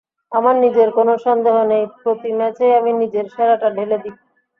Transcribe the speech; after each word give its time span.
আমার 0.31 0.55
নিজের 0.55 0.89
কোনো 0.97 1.13
সন্দেহ 1.25 1.55
নেই, 1.71 1.83
প্রতি 1.95 2.29
ম্যাচেই 2.37 2.77
আমি 2.79 2.91
নিজের 3.01 3.25
সেরাটা 3.33 3.67
ঢেলে 3.75 3.97
দিই। 4.03 4.15